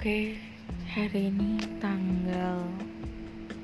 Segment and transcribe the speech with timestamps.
[0.00, 0.32] Oke,
[0.96, 2.64] hari ini tanggal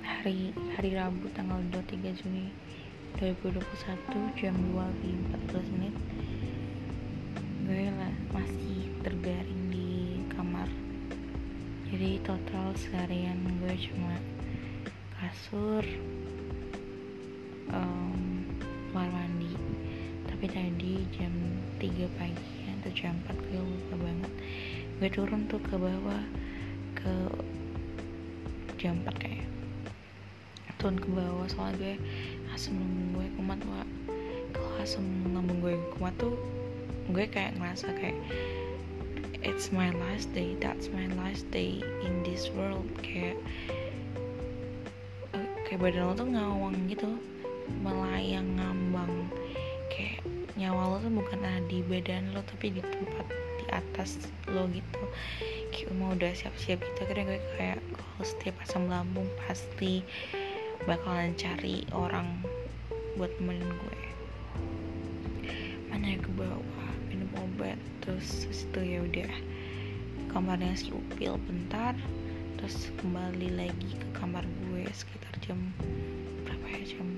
[0.04, 2.52] hari hari Rabu tanggal 23 Juni
[3.16, 3.56] 2021
[4.36, 5.96] jam 2 lebih 14 menit.
[7.64, 10.68] Gue lah masih terbaring di kamar.
[11.88, 14.20] Jadi total seharian gue cuma
[15.16, 15.88] kasur
[17.72, 18.44] um,
[18.92, 19.56] kamar mandi.
[20.28, 21.32] Tapi tadi jam
[21.80, 24.32] 3 pagi jam 4 gue lupa banget.
[25.00, 26.22] Gue turun tuh ke bawah
[26.94, 27.12] ke
[28.76, 29.48] jam 4 kayak
[30.76, 31.94] turun ke bawah soalnya gue
[32.52, 33.88] asam lambung gue kumat wak.
[34.52, 36.36] Kalau asam lambung gue kumat tuh
[37.10, 38.18] gue kayak ngerasa kayak
[39.46, 42.86] it's my last day that's my last day in this world.
[43.00, 43.40] Kayak
[45.34, 47.10] eh, kayak badan lo tuh ngawang gitu
[47.82, 49.26] melayang ngambang
[49.92, 50.22] kayak
[50.56, 53.26] nyawa lo tuh bukan ada di badan lo tapi di tempat
[53.60, 55.02] di atas lo gitu.
[55.74, 60.00] Kayak mau udah siap-siap gitu akhirnya gue kayak kalau setiap asam lambung pasti
[60.88, 62.40] bakalan cari orang
[63.20, 64.00] buat temenin gue.
[65.92, 69.32] Mana ke bawah minum obat terus itu ya udah.
[70.32, 71.96] Kamarnya si upil bentar
[72.56, 75.60] terus kembali lagi ke kamar gue sekitar jam
[76.44, 77.08] berapa ya jam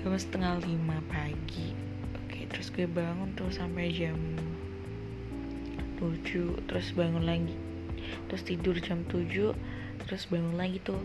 [0.00, 1.76] jam setengah lima pagi.
[2.16, 4.16] Oke terus gue bangun tuh sampai jam
[6.00, 7.52] tujuh terus bangun lagi.
[8.32, 9.52] Terus tidur jam tujuh
[10.00, 10.96] terus bangun lagi tuh.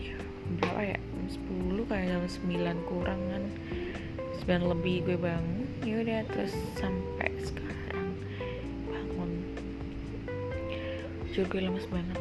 [0.00, 0.16] Ya
[0.56, 0.96] berapa ya?
[0.96, 3.44] Jam sepuluh kayak jam sembilan kurang kan.
[4.40, 5.68] Sembilan lebih gue bangun.
[5.84, 8.16] Ya udah terus sampai sekarang
[8.88, 9.30] bangun.
[11.28, 12.20] Jujur gue lemes banget.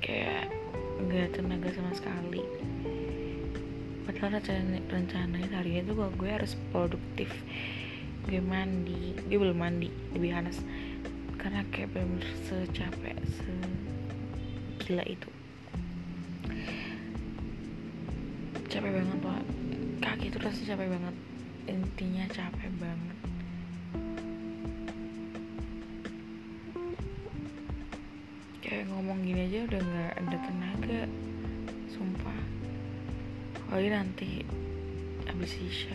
[0.00, 0.48] Kayak
[1.04, 2.40] nggak tenaga sama sekali
[4.10, 7.30] padahal rencana rencananya hari itu gue, gue harus produktif.
[8.26, 9.14] Gue mandi.
[9.30, 9.86] Gue belum mandi
[10.18, 10.58] lebih panas
[11.38, 15.30] karena kayak bener secapek segila itu.
[18.66, 19.42] Capek banget pak.
[20.02, 21.14] Kaki itu rasanya capek banget.
[21.70, 23.18] Intinya capek banget.
[28.58, 31.00] Kayak ngomong gini aja udah nggak ada tenaga
[31.94, 32.39] sumpah
[33.70, 34.30] apalagi nanti
[35.30, 35.94] abis isya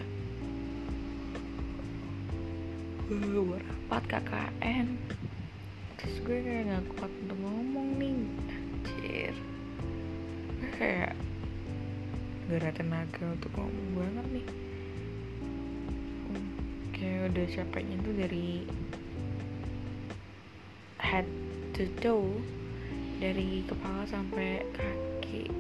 [3.11, 4.87] gue berapat KKN
[5.99, 8.15] terus gue kayak gak kuat untuk ngomong nih.
[8.47, 9.35] Anjir.
[10.55, 11.13] Gue kayak
[12.47, 14.47] gak ada tenaga untuk ngomong banget nih.
[16.95, 18.49] Kayak udah capeknya tuh dari
[21.03, 21.27] head
[21.75, 22.39] to toe
[23.19, 25.51] dari kepala sampai kaki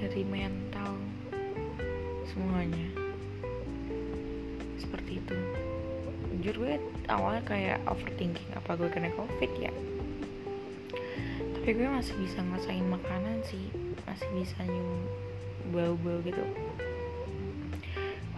[0.00, 0.96] dari mental
[2.24, 2.88] semuanya.
[4.80, 5.36] Seperti itu.
[6.40, 6.74] Jujur gue
[7.12, 9.72] awalnya kayak overthinking apa gue kena covid ya?
[11.60, 13.68] Tapi gue masih bisa ngerasain makanan sih.
[14.08, 15.04] Masih bisa nyium
[15.68, 16.40] bau-bau gitu.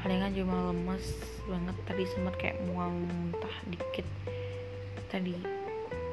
[0.02, 1.14] Palingan cuma lemes
[1.46, 4.06] banget tadi sempat kayak mual muntah dikit.
[5.06, 5.61] Tadi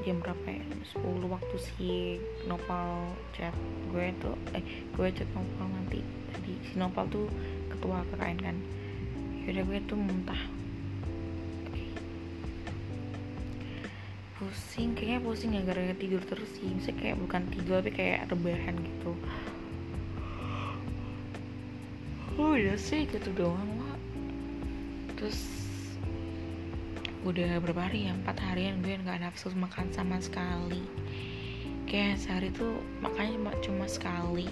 [0.10, 0.66] jam berapa ya?
[0.98, 2.18] 10 waktu si
[2.50, 3.54] Nopal chat
[3.94, 4.66] gue tuh eh
[4.98, 6.02] gue chat Nopal nanti.
[6.34, 7.30] Tadi si Nopal tuh
[7.70, 8.58] ketua KKN kan.
[9.46, 10.42] Yaudah gue tuh muntah.
[14.42, 16.74] Pusing kayaknya pusing ya gara-gara tidur terus sih.
[16.74, 19.14] Misalnya kayak bukan tidur tapi kayak rebahan gitu.
[22.40, 24.00] Oh udah sih gitu doang lah
[25.20, 25.59] terus
[27.28, 28.16] udah berapa hari ya?
[28.16, 30.80] Empat harian gue nggak nafsu makan sama sekali.
[31.84, 34.48] Kayak sehari tuh makannya cuma cuma sekali.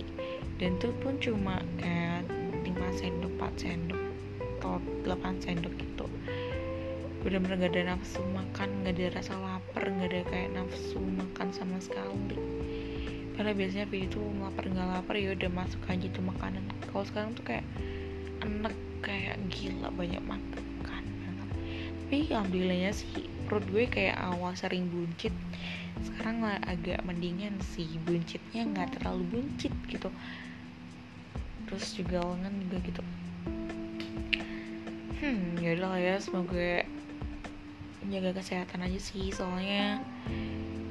[0.57, 2.27] Dan tuh pun cuma kayak
[2.65, 4.01] 5 sendok 4 sendok
[4.59, 6.05] atau 8 sendok gitu.
[7.23, 11.77] Bener-bener gak ada nafsu makan gak ada rasa lapar gak ada kayak nafsu makan sama
[11.79, 12.35] sekali.
[13.37, 16.65] Karena biasanya Pi itu lapar nggak lapar ya udah masuk aja tuh makanan.
[16.89, 17.65] Kalau sekarang tuh kayak
[18.41, 18.73] enak
[19.05, 20.66] kayak gila banyak makan
[22.07, 25.35] tapi alhamdulillahnya sih perut gue kayak awal sering buncit.
[25.99, 30.07] Sekarang lah agak mendingan sih buncitnya nggak terlalu buncit gitu.
[31.67, 33.03] Terus juga lengan juga gitu.
[35.19, 36.87] Hmm yaudah lah ya semoga
[37.99, 39.27] menjaga kesehatan aja sih.
[39.35, 39.99] Soalnya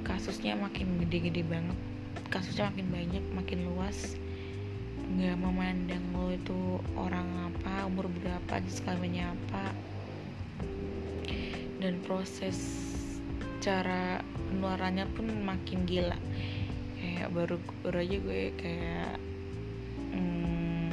[0.05, 1.81] kasusnya makin gede-gede banget.
[2.29, 4.21] Kasusnya makin banyak makin luas.
[5.17, 9.73] Nggak memandang lo itu orang apa umur berapa dan segalanya apa
[11.87, 12.59] dan proses
[13.63, 14.19] cara
[14.51, 16.19] penularannya pun makin gila.
[16.99, 17.57] Kayak baru
[17.87, 19.15] baru aja gue kayak
[20.11, 20.91] hmm,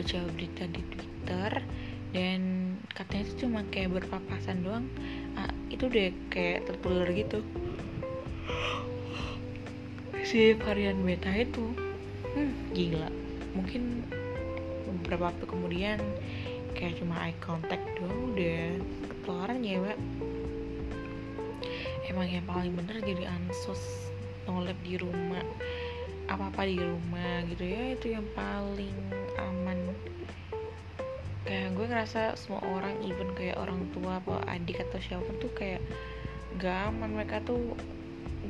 [0.00, 1.52] baca berita di twitter
[2.16, 2.40] dan
[2.96, 4.88] katanya itu cuma kayak berpapasan doang.
[5.36, 7.44] Uh, itu udah kayak tertular gitu.
[10.24, 11.76] Si varian beta itu
[12.32, 13.12] hmm, gila.
[13.52, 14.00] Mungkin
[15.04, 16.00] beberapa waktu kemudian
[16.76, 18.76] kayak cuma eye contact doang udah
[19.08, 19.98] ketularan ya mbak.
[22.06, 24.12] Emang yang paling bener jadi ansos
[24.44, 25.42] nolep di rumah
[26.26, 28.94] apa-apa di rumah gitu ya itu yang paling
[29.40, 29.78] aman.
[31.46, 35.80] Kayak gue ngerasa semua orang even kayak orang tua apa adik atau siapa tuh kayak
[36.58, 37.72] gak aman mereka tuh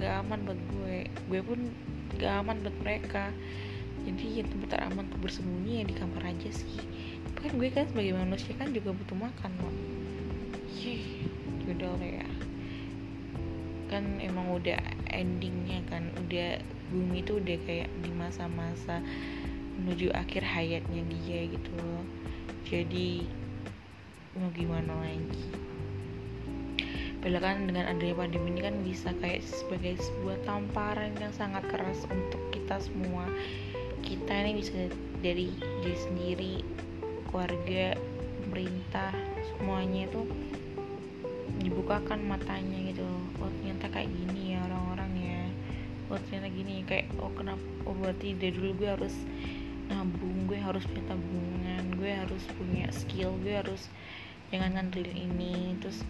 [0.00, 0.98] gak aman buat gue.
[1.28, 1.60] Gue pun
[2.16, 3.30] gak aman buat mereka
[4.06, 6.78] jadi ya tempat teraman untuk bersembunyi ya di kamar aja sih.
[7.42, 9.74] Kan gue kan sebagai manusia kan juga butuh makan loh
[10.78, 11.26] Yeay,
[11.66, 12.28] udah ya.
[13.90, 14.78] Kan emang udah
[15.10, 16.62] endingnya kan udah
[16.94, 19.02] bumi itu udah kayak di masa-masa
[19.82, 22.06] menuju akhir hayatnya dia gitu loh.
[22.62, 23.26] Jadi
[24.38, 25.66] mau gimana lagi?
[27.26, 32.06] Padahal kan dengan adanya pandemi ini kan bisa kayak sebagai sebuah tamparan yang sangat keras
[32.06, 33.26] untuk kita semua
[34.06, 34.70] kita ini bisa
[35.18, 35.50] dari
[35.82, 36.54] diri sendiri
[37.26, 37.98] keluarga
[38.46, 39.10] pemerintah
[39.42, 40.22] semuanya itu
[41.58, 43.02] dibukakan matanya gitu
[43.42, 45.42] oh ternyata kayak gini ya orang-orang ya.
[46.06, 47.66] Oh ternyata gini kayak oh kenapa?
[47.82, 49.14] Oh berarti dari dulu gue harus
[49.90, 53.90] nabung gue harus punya tabungan gue harus punya skill gue harus
[54.54, 55.74] jangan ngandelin ini.
[55.82, 56.06] Terus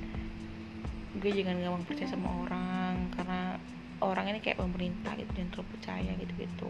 [1.17, 3.57] gue jangan gampang percaya sama orang karena
[4.05, 6.69] orang ini kayak pemerintah gitu dan terlalu percaya gitu gitu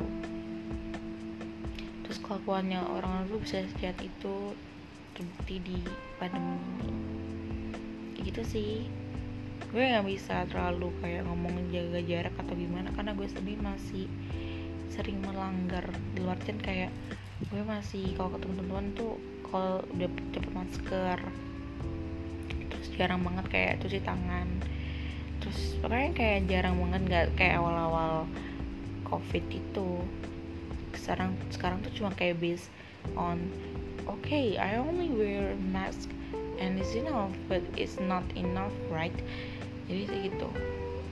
[2.07, 4.55] terus kelakuannya orang tuh bisa sejahat itu
[5.19, 5.79] terbukti di
[6.23, 6.95] pandemi.
[8.15, 8.73] Kayak gitu sih.
[9.75, 14.07] Gue nggak bisa terlalu kayak ngomong jaga jarak atau gimana karena gue sendiri masih
[14.95, 15.83] sering melanggar.
[16.15, 16.95] Di luar kan kayak
[17.51, 19.19] gue masih kalau ketemu teman tuh
[19.51, 21.19] kalau udah dapet masker
[22.71, 24.47] terus jarang banget kayak cuci tangan.
[25.43, 28.31] Terus pokoknya kayak jarang banget nggak kayak awal-awal
[29.11, 30.07] covid itu
[31.07, 32.67] sekarang sekarang tuh cuma kayak based
[33.15, 33.39] on
[34.11, 36.11] okay I only wear mask
[36.59, 39.15] and it's enough but it's not enough right?
[39.87, 40.51] Jadi segitu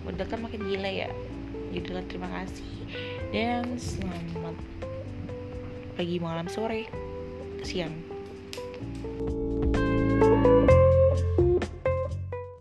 [0.03, 1.09] udah kan makin gila ya.
[1.71, 2.71] Jadi terima kasih.
[3.31, 4.59] Dan selamat
[5.95, 6.91] pagi malam sore
[7.63, 7.95] siang